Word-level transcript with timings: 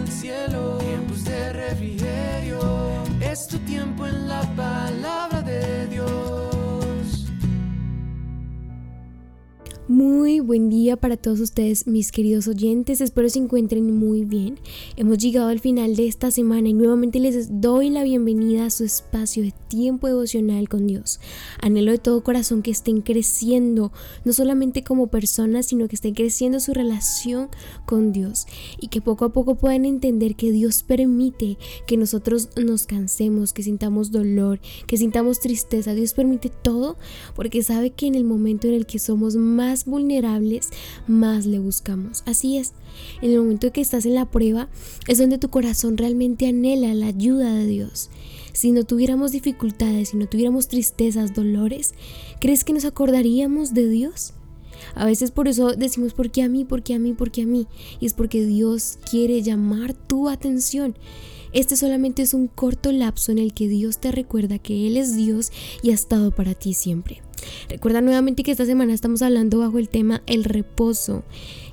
el 0.00 0.08
cielo, 0.10 0.79
Muy 9.90 10.38
buen 10.38 10.70
día 10.70 10.96
para 10.96 11.16
todos 11.16 11.40
ustedes, 11.40 11.88
mis 11.88 12.12
queridos 12.12 12.46
oyentes. 12.46 13.00
Espero 13.00 13.28
se 13.28 13.40
encuentren 13.40 13.92
muy 13.98 14.24
bien. 14.24 14.56
Hemos 14.94 15.18
llegado 15.18 15.48
al 15.48 15.58
final 15.58 15.96
de 15.96 16.06
esta 16.06 16.30
semana 16.30 16.68
y 16.68 16.74
nuevamente 16.74 17.18
les 17.18 17.60
doy 17.60 17.90
la 17.90 18.04
bienvenida 18.04 18.66
a 18.66 18.70
su 18.70 18.84
espacio 18.84 19.42
de 19.42 19.52
tiempo 19.66 20.06
devocional 20.06 20.68
con 20.68 20.86
Dios. 20.86 21.18
Anhelo 21.60 21.90
de 21.90 21.98
todo 21.98 22.22
corazón 22.22 22.62
que 22.62 22.70
estén 22.70 23.00
creciendo, 23.00 23.90
no 24.24 24.32
solamente 24.32 24.84
como 24.84 25.08
personas, 25.08 25.66
sino 25.66 25.88
que 25.88 25.96
estén 25.96 26.14
creciendo 26.14 26.60
su 26.60 26.72
relación 26.72 27.48
con 27.84 28.12
Dios 28.12 28.46
y 28.80 28.88
que 28.90 29.00
poco 29.00 29.24
a 29.24 29.32
poco 29.32 29.56
puedan 29.56 29.84
entender 29.84 30.36
que 30.36 30.52
Dios 30.52 30.84
permite 30.84 31.58
que 31.88 31.96
nosotros 31.96 32.50
nos 32.54 32.86
cansemos, 32.86 33.52
que 33.52 33.64
sintamos 33.64 34.12
dolor, 34.12 34.60
que 34.86 34.96
sintamos 34.96 35.40
tristeza. 35.40 35.94
Dios 35.94 36.14
permite 36.14 36.48
todo 36.48 36.96
porque 37.34 37.64
sabe 37.64 37.90
que 37.90 38.06
en 38.06 38.14
el 38.14 38.22
momento 38.22 38.68
en 38.68 38.74
el 38.74 38.86
que 38.86 39.00
somos 39.00 39.34
más 39.34 39.79
vulnerables, 39.84 40.70
más 41.06 41.46
le 41.46 41.58
buscamos. 41.58 42.22
Así 42.26 42.58
es, 42.58 42.72
en 43.22 43.32
el 43.32 43.38
momento 43.38 43.72
que 43.72 43.80
estás 43.80 44.06
en 44.06 44.14
la 44.14 44.30
prueba 44.30 44.68
es 45.08 45.18
donde 45.18 45.38
tu 45.38 45.50
corazón 45.50 45.96
realmente 45.96 46.46
anhela 46.46 46.94
la 46.94 47.06
ayuda 47.06 47.54
de 47.54 47.66
Dios. 47.66 48.10
Si 48.52 48.72
no 48.72 48.84
tuviéramos 48.84 49.32
dificultades, 49.32 50.10
si 50.10 50.16
no 50.16 50.26
tuviéramos 50.26 50.68
tristezas, 50.68 51.34
dolores, 51.34 51.94
¿crees 52.40 52.64
que 52.64 52.72
nos 52.72 52.84
acordaríamos 52.84 53.74
de 53.74 53.88
Dios? 53.88 54.34
A 54.94 55.06
veces 55.06 55.30
por 55.30 55.48
eso 55.48 55.72
decimos, 55.72 56.14
¿por 56.14 56.30
qué 56.30 56.42
a 56.42 56.48
mí? 56.48 56.64
¿Por 56.64 56.82
qué 56.82 56.94
a 56.94 56.98
mí? 56.98 57.12
¿Por 57.12 57.30
qué 57.30 57.42
a 57.42 57.46
mí? 57.46 57.66
Y 58.00 58.06
es 58.06 58.14
porque 58.14 58.44
Dios 58.44 58.98
quiere 59.08 59.42
llamar 59.42 59.94
tu 59.94 60.28
atención. 60.28 60.96
Este 61.52 61.76
solamente 61.76 62.22
es 62.22 62.32
un 62.32 62.46
corto 62.46 62.92
lapso 62.92 63.32
en 63.32 63.38
el 63.38 63.52
que 63.52 63.68
Dios 63.68 63.98
te 63.98 64.12
recuerda 64.12 64.58
que 64.58 64.86
Él 64.86 64.96
es 64.96 65.16
Dios 65.16 65.50
y 65.82 65.90
ha 65.90 65.94
estado 65.94 66.30
para 66.30 66.54
ti 66.54 66.74
siempre. 66.74 67.22
Recuerda 67.68 68.00
nuevamente 68.00 68.42
que 68.42 68.50
esta 68.50 68.66
semana 68.66 68.92
estamos 68.92 69.22
hablando 69.22 69.58
bajo 69.58 69.78
el 69.78 69.88
tema 69.88 70.22
el 70.26 70.44
reposo 70.44 71.24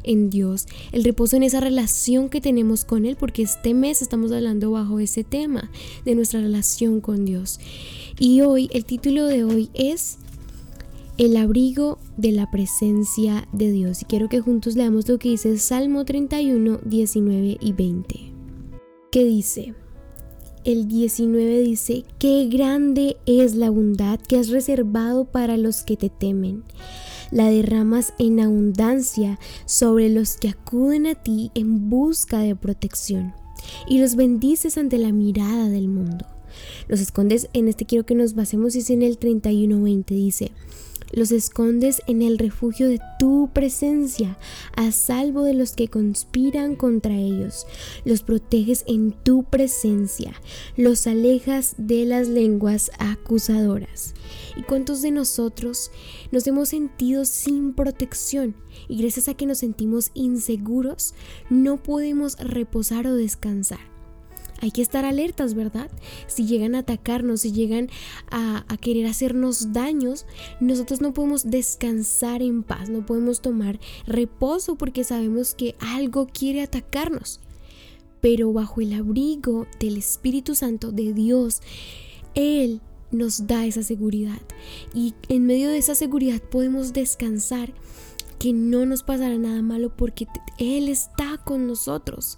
en 0.03 0.29
Dios, 0.29 0.67
el 0.91 1.03
reposo 1.03 1.35
en 1.35 1.43
esa 1.43 1.59
relación 1.59 2.29
que 2.29 2.41
tenemos 2.41 2.85
con 2.85 3.05
Él, 3.05 3.17
porque 3.17 3.43
este 3.43 3.73
mes 3.73 4.01
estamos 4.01 4.31
hablando 4.31 4.71
bajo 4.71 4.99
ese 4.99 5.23
tema 5.23 5.69
de 6.05 6.15
nuestra 6.15 6.41
relación 6.41 7.01
con 7.01 7.25
Dios. 7.25 7.59
Y 8.19 8.41
hoy, 8.41 8.69
el 8.73 8.85
título 8.85 9.25
de 9.27 9.43
hoy 9.43 9.69
es 9.73 10.17
el 11.17 11.35
abrigo 11.35 11.97
de 12.15 12.31
la 12.31 12.49
presencia 12.49 13.47
de 13.51 13.71
Dios. 13.71 14.01
Y 14.01 14.05
quiero 14.05 14.29
que 14.29 14.39
juntos 14.39 14.75
leamos 14.75 15.07
lo 15.07 15.17
que 15.17 15.29
dice 15.29 15.57
Salmo 15.57 16.05
31, 16.05 16.79
19 16.83 17.57
y 17.59 17.73
20. 17.73 18.19
¿Qué 19.11 19.23
dice? 19.23 19.73
El 20.67 20.89
19 20.89 21.61
dice, 21.61 22.03
qué 22.19 22.45
grande 22.51 23.15
es 23.25 23.55
la 23.55 23.69
bondad 23.69 24.19
que 24.19 24.37
has 24.37 24.49
reservado 24.49 25.23
para 25.23 25.55
los 25.55 25.83
que 25.83 25.95
te 25.95 26.09
temen. 26.09 26.65
La 27.31 27.49
derramas 27.49 28.13
en 28.19 28.41
abundancia 28.41 29.39
sobre 29.65 30.09
los 30.09 30.35
que 30.35 30.49
acuden 30.49 31.07
a 31.07 31.15
ti 31.15 31.51
en 31.55 31.89
busca 31.89 32.39
de 32.39 32.53
protección 32.53 33.33
y 33.87 34.01
los 34.01 34.17
bendices 34.17 34.77
ante 34.77 34.97
la 34.97 35.13
mirada 35.13 35.69
del 35.69 35.87
mundo. 35.87 36.25
Los 36.89 36.99
escondes, 36.99 37.47
en 37.53 37.69
este 37.69 37.85
quiero 37.85 38.05
que 38.05 38.15
nos 38.15 38.35
basemos, 38.35 38.75
es 38.75 38.89
en 38.89 39.03
el 39.03 39.17
31.20, 39.17 40.05
dice, 40.07 40.51
los 41.11 41.31
escondes 41.31 42.01
en 42.07 42.21
el 42.21 42.37
refugio 42.37 42.87
de 42.87 42.99
tu 43.19 43.49
presencia, 43.53 44.37
a 44.75 44.91
salvo 44.91 45.43
de 45.43 45.53
los 45.53 45.73
que 45.73 45.87
conspiran 45.87 46.75
contra 46.75 47.15
ellos. 47.15 47.65
Los 48.05 48.23
proteges 48.23 48.83
en 48.87 49.11
tu 49.11 49.43
presencia, 49.43 50.33
los 50.75 51.07
alejas 51.07 51.75
de 51.77 52.05
las 52.05 52.27
lenguas 52.27 52.91
acusadoras. 52.99 54.13
¿Y 54.55 54.63
cuántos 54.63 55.01
de 55.01 55.11
nosotros 55.11 55.91
nos 56.31 56.47
hemos 56.47 56.69
sentido 56.69 57.25
sin 57.25 57.73
protección? 57.73 58.55
Y 58.87 58.97
gracias 59.01 59.27
a 59.27 59.33
que 59.33 59.45
nos 59.45 59.59
sentimos 59.59 60.11
inseguros, 60.13 61.13
no 61.49 61.81
podemos 61.81 62.37
reposar 62.39 63.07
o 63.07 63.15
descansar 63.15 63.96
hay 64.59 64.71
que 64.71 64.81
estar 64.81 65.05
alertas, 65.05 65.53
¿verdad? 65.53 65.89
Si 66.27 66.45
llegan 66.45 66.75
a 66.75 66.79
atacarnos, 66.79 67.41
si 67.41 67.51
llegan 67.51 67.89
a, 68.31 68.65
querer 68.81 69.07
hacernos 69.07 69.73
daños, 69.73 70.25
nosotros 70.59 71.01
no 71.01 71.13
podemos 71.13 71.49
descansar 71.49 72.41
en 72.41 72.63
paz, 72.63 72.89
no 72.89 73.05
podemos 73.05 73.41
tomar 73.41 73.79
reposo 74.05 74.75
porque 74.75 75.03
sabemos 75.03 75.55
que 75.55 75.75
algo 75.79 76.27
quiere 76.27 76.61
atacarnos. 76.61 77.39
Pero 78.21 78.51
bajo 78.51 78.81
el 78.81 78.93
abrigo 78.93 79.67
del 79.79 79.97
Espíritu 79.97 80.55
Santo 80.55 80.91
de 80.91 81.13
Dios, 81.13 81.61
Él 82.35 82.81
nos 83.11 83.47
da 83.47 83.65
esa 83.65 83.83
seguridad. 83.83 84.41
Y 84.93 85.13
en 85.29 85.45
medio 85.45 85.69
de 85.69 85.77
esa 85.77 85.95
seguridad 85.95 86.41
podemos 86.41 86.93
descansar 86.93 87.73
que 88.39 88.53
no 88.53 88.85
nos 88.85 89.03
pasará 89.03 89.37
nada 89.37 89.61
malo 89.61 89.95
porque 89.95 90.27
Él 90.57 90.89
está 90.89 91.37
con 91.43 91.67
nosotros. 91.67 92.37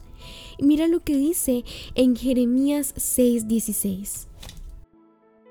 Mira 0.60 0.88
lo 0.88 1.02
que 1.02 1.16
dice 1.16 1.64
en 1.96 2.16
Jeremías 2.16 2.94
6:16. 2.96 4.28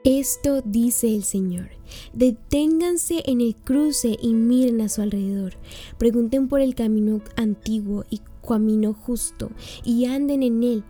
Esto 0.05 0.63
dice 0.63 1.15
el 1.15 1.25
Señor. 1.25 1.69
Deténganse 2.13 3.23
en 3.27 3.41
el 3.41 3.57
cruce 3.57 4.17
y 4.21 4.33
miren 4.33 4.81
a 4.81 4.89
su 4.89 5.03
alrededor. 5.03 5.55
Pregunten 5.99 6.49
por 6.49 6.61
el 6.61 6.75
camino 6.75 7.21
antiguo 7.37 8.05
y 8.09 8.21
camino 8.47 8.95
justo 8.95 9.51
y 9.85 10.07
anden 10.07 10.43
en 10.43 10.63
él. 10.63 10.85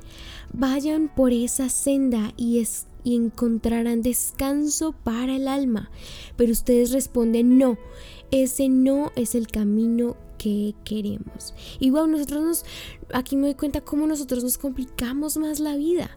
Vayan 0.52 1.12
por 1.14 1.32
esa 1.32 1.68
senda 1.68 2.32
y, 2.36 2.62
y 3.02 3.16
encontrarán 3.16 4.02
descanso 4.02 4.92
para 4.92 5.36
el 5.36 5.48
alma. 5.48 5.90
Pero 6.36 6.52
ustedes 6.52 6.92
responden, 6.92 7.58
no, 7.58 7.76
ese 8.30 8.68
no 8.68 9.10
es 9.16 9.34
el 9.34 9.48
camino 9.48 10.16
que 10.38 10.74
queremos. 10.84 11.54
Y 11.78 11.90
wow, 11.90 12.06
nosotros 12.06 12.42
nos, 12.42 12.64
aquí 13.12 13.36
me 13.36 13.48
doy 13.48 13.54
cuenta 13.54 13.80
cómo 13.80 14.06
nosotros 14.06 14.42
nos 14.42 14.56
complicamos 14.56 15.36
más 15.36 15.60
la 15.60 15.76
vida. 15.76 16.10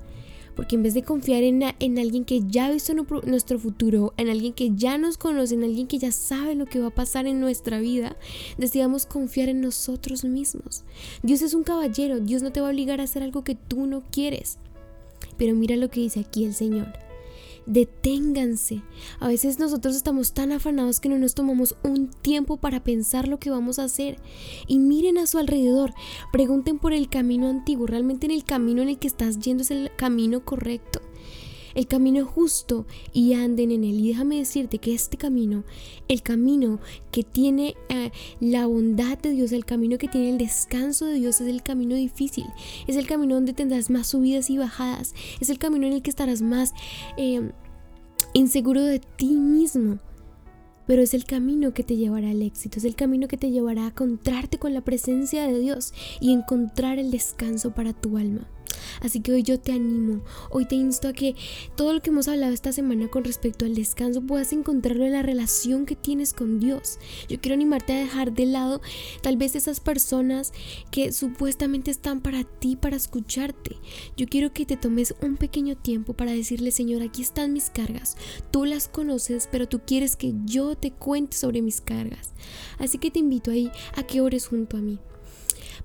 Porque 0.55 0.75
en 0.75 0.83
vez 0.83 0.93
de 0.93 1.03
confiar 1.03 1.43
en, 1.43 1.63
en, 1.79 1.97
alguien 1.97 2.25
que 2.25 2.41
ya 2.45 2.65
ha 2.65 2.71
visto 2.71 2.93
nuestro 2.93 3.57
futuro, 3.57 4.13
en 4.17 4.29
alguien 4.29 4.53
que 4.53 4.71
ya 4.75 4.97
nos 4.97 5.17
conoce, 5.17 5.55
en 5.55 5.63
alguien 5.63 5.87
que 5.87 5.97
ya 5.97 6.11
sabe 6.11 6.55
lo 6.55 6.65
que 6.65 6.79
va 6.79 6.87
a 6.87 6.95
pasar 6.95 7.25
en 7.25 7.39
nuestra 7.39 7.79
vida, 7.79 8.17
decidamos 8.57 9.05
confiar 9.05 9.49
en 9.49 9.61
nosotros 9.61 10.25
mismos. 10.25 10.83
Dios 11.23 11.41
es 11.41 11.53
un 11.53 11.63
caballero, 11.63 12.19
Dios 12.19 12.43
no 12.43 12.51
te 12.51 12.59
va 12.59 12.67
a 12.67 12.71
obligar 12.71 12.99
a 12.99 13.05
hacer 13.05 13.23
algo 13.23 13.43
que 13.43 13.55
tú 13.55 13.88
no 13.88 14.03
quieres. 14.11 14.57
Pero 15.38 15.55
mira 15.55 15.77
lo 15.77 15.89
que 15.89 16.01
dice 16.01 16.19
aquí 16.19 16.43
el 16.43 16.53
Señor 16.53 17.10
deténganse. 17.66 18.81
A 19.19 19.27
veces 19.27 19.59
nosotros 19.59 19.95
estamos 19.95 20.33
tan 20.33 20.51
afanados 20.51 20.99
que 20.99 21.09
no 21.09 21.17
nos 21.17 21.35
tomamos 21.35 21.75
un 21.83 22.09
tiempo 22.09 22.57
para 22.57 22.83
pensar 22.83 23.27
lo 23.27 23.39
que 23.39 23.49
vamos 23.49 23.79
a 23.79 23.85
hacer. 23.85 24.17
Y 24.67 24.79
miren 24.79 25.17
a 25.17 25.27
su 25.27 25.38
alrededor, 25.38 25.94
pregunten 26.31 26.79
por 26.79 26.94
el 26.94 27.09
camino 27.09 27.50
antiguo, 27.50 27.88
realmente 27.88 28.25
en 28.25 28.31
el 28.31 28.44
camino 28.44 28.81
en 28.81 28.89
el 28.89 29.00
que 29.00 29.07
estás 29.07 29.39
yendo 29.39 29.63
es 29.63 29.71
el 29.71 29.91
camino 29.95 30.44
correcto 30.45 31.00
el 31.75 31.87
camino 31.87 32.25
justo 32.25 32.85
y 33.13 33.33
anden 33.33 33.71
en 33.71 33.83
él. 33.83 33.99
Y 33.99 34.09
déjame 34.09 34.37
decirte 34.37 34.77
que 34.77 34.93
este 34.93 35.17
camino, 35.17 35.63
el 36.07 36.21
camino 36.21 36.79
que 37.11 37.23
tiene 37.23 37.75
eh, 37.89 38.11
la 38.39 38.65
bondad 38.65 39.17
de 39.17 39.31
Dios, 39.31 39.51
el 39.51 39.65
camino 39.65 39.97
que 39.97 40.07
tiene 40.07 40.29
el 40.29 40.37
descanso 40.37 41.05
de 41.05 41.15
Dios, 41.15 41.41
es 41.41 41.47
el 41.47 41.63
camino 41.63 41.95
difícil. 41.95 42.45
Es 42.87 42.95
el 42.95 43.07
camino 43.07 43.35
donde 43.35 43.53
tendrás 43.53 43.89
más 43.89 44.07
subidas 44.07 44.49
y 44.49 44.57
bajadas. 44.57 45.13
Es 45.39 45.49
el 45.49 45.57
camino 45.59 45.87
en 45.87 45.93
el 45.93 46.01
que 46.01 46.09
estarás 46.09 46.41
más... 46.41 46.73
Eh, 47.17 47.51
inseguro 48.33 48.81
de 48.83 48.99
ti 48.99 49.35
mismo. 49.35 49.99
Pero 50.88 51.03
es 51.03 51.13
el 51.13 51.25
camino 51.25 51.73
que 51.73 51.83
te 51.83 51.95
llevará 51.95 52.31
al 52.31 52.41
éxito, 52.41 52.79
es 52.79 52.85
el 52.85 52.95
camino 52.95 53.27
que 53.27 53.38
te 53.38 53.51
llevará 53.51 53.83
a 53.83 53.89
encontrarte 53.89 54.57
con 54.57 54.73
la 54.73 54.81
presencia 54.81 55.47
de 55.47 55.59
Dios 55.59 55.93
y 56.19 56.33
encontrar 56.33 57.00
el 57.00 57.12
descanso 57.12 57.74
para 57.74 57.94
tu 57.94 58.17
alma. 58.17 58.47
Así 58.99 59.21
que 59.21 59.31
hoy 59.31 59.43
yo 59.43 59.59
te 59.59 59.71
animo, 59.71 60.23
hoy 60.49 60.65
te 60.65 60.75
insto 60.75 61.07
a 61.07 61.13
que 61.13 61.35
todo 61.75 61.93
lo 61.93 62.01
que 62.01 62.09
hemos 62.09 62.27
hablado 62.27 62.53
esta 62.53 62.71
semana 62.71 63.07
con 63.07 63.23
respecto 63.23 63.65
al 63.65 63.75
descanso 63.75 64.21
puedas 64.21 64.53
encontrarlo 64.53 65.05
en 65.05 65.13
la 65.13 65.21
relación 65.21 65.85
que 65.85 65.95
tienes 65.95 66.33
con 66.33 66.59
Dios. 66.59 66.99
Yo 67.29 67.39
quiero 67.39 67.55
animarte 67.55 67.93
a 67.93 67.99
dejar 67.99 68.33
de 68.33 68.45
lado 68.45 68.81
tal 69.21 69.38
vez 69.38 69.55
esas 69.55 69.79
personas 69.79 70.51
que 70.91 71.11
supuestamente 71.11 71.91
están 71.91 72.21
para 72.21 72.43
ti, 72.43 72.75
para 72.75 72.97
escucharte. 72.97 73.77
Yo 74.17 74.27
quiero 74.27 74.53
que 74.53 74.65
te 74.65 74.77
tomes 74.77 75.15
un 75.21 75.38
pequeño 75.38 75.75
tiempo 75.77 76.13
para 76.13 76.31
decirle, 76.31 76.71
Señor, 76.71 77.01
aquí 77.01 77.21
están 77.21 77.53
mis 77.53 77.69
cargas. 77.69 78.17
Tú 78.51 78.65
las 78.65 78.88
conoces, 78.88 79.47
pero 79.51 79.67
tú 79.67 79.81
quieres 79.85 80.15
que 80.15 80.33
yo 80.45 80.75
te 80.75 80.91
cuente 80.91 81.38
sobre 81.38 81.61
mis 81.61 81.81
cargas. 81.81 82.33
Así 82.77 82.97
que 82.97 83.11
te 83.11 83.19
invito 83.19 83.51
ahí 83.51 83.71
a 83.95 84.03
que 84.03 84.21
ores 84.21 84.47
junto 84.47 84.77
a 84.77 84.81
mí. 84.81 84.99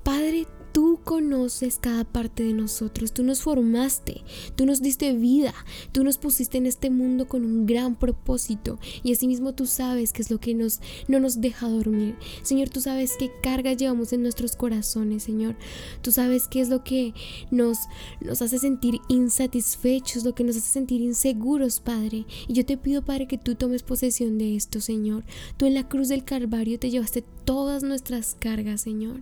Padre, 0.02 0.46
Tú 0.76 1.00
conoces 1.02 1.78
cada 1.81 2.05
parte 2.05 2.43
de 2.43 2.52
nosotros, 2.52 3.12
tú 3.12 3.23
nos 3.23 3.40
formaste, 3.40 4.20
tú 4.56 4.67
nos 4.67 4.82
diste 4.82 5.14
vida, 5.14 5.55
tú 5.90 6.05
nos 6.05 6.19
pusiste 6.19 6.58
en 6.58 6.67
este 6.67 6.90
mundo 6.90 7.26
con 7.28 7.46
un 7.46 7.64
gran 7.64 7.94
propósito 7.94 8.78
y 9.02 9.11
asimismo 9.11 9.55
tú 9.55 9.64
sabes 9.64 10.12
qué 10.12 10.20
es 10.20 10.31
lo 10.31 10.38
que 10.38 10.52
nos, 10.52 10.81
no 11.08 11.19
nos 11.19 11.40
deja 11.40 11.67
dormir. 11.67 12.17
Señor, 12.43 12.69
tú 12.69 12.82
sabes 12.82 13.14
qué 13.19 13.31
carga 13.43 13.73
llevamos 13.73 14.12
en 14.12 14.20
nuestros 14.20 14.55
corazones, 14.55 15.23
Señor. 15.23 15.56
Tú 16.02 16.12
sabes 16.12 16.46
qué 16.46 16.61
es 16.61 16.69
lo 16.69 16.84
que 16.84 17.14
nos, 17.50 17.78
nos 18.20 18.43
hace 18.43 18.58
sentir 18.58 19.00
insatisfechos, 19.08 20.26
lo 20.26 20.34
que 20.34 20.44
nos 20.44 20.58
hace 20.58 20.69
sentir 20.69 21.00
inseguros, 21.00 21.81
Padre. 21.81 22.26
Y 22.49 22.52
yo 22.52 22.67
te 22.67 22.76
pido, 22.76 23.02
Padre, 23.02 23.28
que 23.28 23.38
tú 23.38 23.55
tomes 23.55 23.82
posesión 23.82 24.37
de 24.37 24.56
esto, 24.56 24.82
Señor. 24.82 25.25
Tú 25.56 25.64
en 25.64 25.73
la 25.73 25.88
cruz 25.88 26.08
del 26.08 26.25
Calvario 26.25 26.78
te 26.78 26.90
llevaste 26.90 27.25
todas 27.46 27.82
nuestras 27.82 28.37
cargas, 28.38 28.82
Señor. 28.82 29.20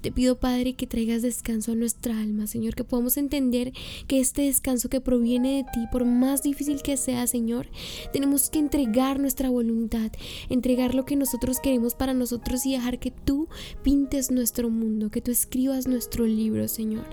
Te 0.00 0.10
pido, 0.10 0.40
Padre, 0.40 0.74
que 0.74 0.87
traigas 0.88 1.22
descanso 1.22 1.72
a 1.72 1.74
nuestra 1.74 2.18
alma, 2.18 2.46
Señor, 2.46 2.74
que 2.74 2.84
podamos 2.84 3.16
entender 3.16 3.72
que 4.06 4.20
este 4.20 4.42
descanso 4.42 4.88
que 4.88 5.00
proviene 5.00 5.56
de 5.56 5.64
ti, 5.64 5.86
por 5.92 6.04
más 6.04 6.42
difícil 6.42 6.82
que 6.82 6.96
sea, 6.96 7.26
Señor, 7.26 7.68
tenemos 8.12 8.50
que 8.50 8.58
entregar 8.58 9.20
nuestra 9.20 9.50
voluntad, 9.50 10.10
entregar 10.48 10.94
lo 10.94 11.04
que 11.04 11.16
nosotros 11.16 11.60
queremos 11.60 11.94
para 11.94 12.14
nosotros 12.14 12.64
y 12.66 12.72
dejar 12.72 12.98
que 12.98 13.10
tú 13.10 13.48
pintes 13.82 14.30
nuestro 14.30 14.70
mundo, 14.70 15.10
que 15.10 15.20
tú 15.20 15.30
escribas 15.30 15.86
nuestro 15.86 16.26
libro, 16.26 16.68
Señor. 16.68 17.06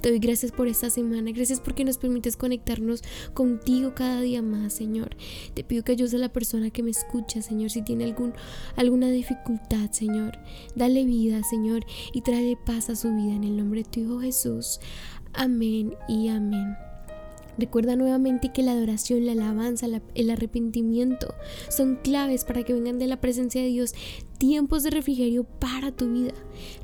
Te 0.00 0.10
doy 0.10 0.18
gracias 0.18 0.52
por 0.52 0.68
esta 0.68 0.90
semana, 0.90 1.30
gracias 1.32 1.60
porque 1.60 1.84
nos 1.84 1.98
permites 1.98 2.36
conectarnos 2.36 3.02
contigo 3.34 3.94
cada 3.94 4.20
día 4.20 4.42
más, 4.42 4.72
Señor. 4.72 5.16
Te 5.54 5.64
pido 5.64 5.84
que 5.84 5.92
ayudes 5.92 6.14
a 6.14 6.18
la 6.18 6.32
persona 6.32 6.70
que 6.70 6.82
me 6.82 6.90
escucha, 6.90 7.42
Señor, 7.42 7.70
si 7.70 7.82
tiene 7.82 8.04
algún, 8.04 8.32
alguna 8.76 9.10
dificultad, 9.10 9.90
Señor. 9.90 10.38
Dale 10.74 11.04
vida, 11.04 11.42
Señor, 11.42 11.84
y 12.12 12.22
trae 12.22 12.56
paz 12.56 12.90
a 12.90 12.96
su 12.96 13.11
vida 13.16 13.34
en 13.34 13.44
el 13.44 13.56
nombre 13.56 13.82
de 13.82 13.90
tu 13.90 14.00
Hijo 14.00 14.20
Jesús. 14.20 14.80
Amén 15.32 15.94
y 16.08 16.28
amén. 16.28 16.76
Recuerda 17.58 17.96
nuevamente 17.96 18.50
que 18.52 18.62
la 18.62 18.72
adoración, 18.72 19.26
la 19.26 19.32
alabanza, 19.32 19.86
el 20.14 20.30
arrepentimiento 20.30 21.34
son 21.68 21.96
claves 21.96 22.44
para 22.44 22.62
que 22.62 22.72
vengan 22.72 22.98
de 22.98 23.06
la 23.06 23.20
presencia 23.20 23.60
de 23.60 23.68
Dios 23.68 23.94
tiempos 24.38 24.82
de 24.82 24.90
refrigerio 24.90 25.44
para 25.44 25.92
tu 25.92 26.10
vida. 26.10 26.32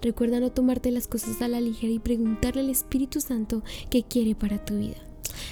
Recuerda 0.02 0.40
no 0.40 0.52
tomarte 0.52 0.90
las 0.90 1.08
cosas 1.08 1.40
a 1.40 1.48
la 1.48 1.60
ligera 1.60 1.92
y 1.92 1.98
preguntarle 1.98 2.60
al 2.60 2.70
Espíritu 2.70 3.20
Santo 3.20 3.62
qué 3.90 4.02
quiere 4.02 4.34
para 4.34 4.64
tu 4.64 4.76
vida. 4.76 4.96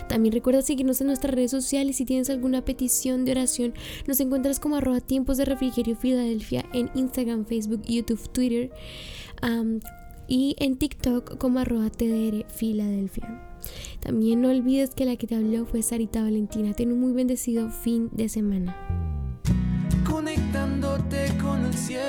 También 0.09 0.33
recuerda 0.33 0.63
seguirnos 0.63 1.01
en 1.01 1.09
nuestras 1.09 1.35
redes 1.35 1.51
sociales. 1.51 1.97
Si 1.97 2.05
tienes 2.05 2.31
alguna 2.31 2.65
petición 2.65 3.25
de 3.25 3.33
oración, 3.33 3.75
nos 4.07 4.21
encuentras 4.21 4.61
como 4.61 4.77
arroba 4.77 5.01
tiempos 5.01 5.37
de 5.39 5.47
refrigerio 5.47 5.97
Filadelfia 5.97 6.67
en 6.73 6.91
Instagram, 6.95 7.47
Facebook, 7.47 7.83
YouTube, 7.87 8.29
Twitter 8.31 8.71
y 10.29 10.57
en 10.59 10.77
TikTok 10.77 11.39
como 11.39 11.59
arroba 11.59 11.91
TDR 11.91 12.47
Filadelfia. 12.49 13.43
También 14.01 14.41
no 14.41 14.51
olvides 14.51 14.91
que 14.91 15.05
la 15.05 15.17
que 15.17 15.27
te 15.27 15.35
habló 15.35 15.67
fue 15.67 15.83
Sarita 15.83 16.23
Valentina. 16.23 16.73
Ten 16.75 16.93
un 16.93 17.01
muy 17.01 17.13
bendecido 17.13 17.71
fin 17.71 18.09
de 18.13 18.29
semana. 18.29 18.77
Conectándote 20.09 21.37
con 21.43 21.65
el 21.65 21.75
cielo 21.75 22.06